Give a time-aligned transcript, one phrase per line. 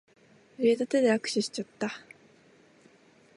[0.57, 1.91] ぬれた手で握手しちった。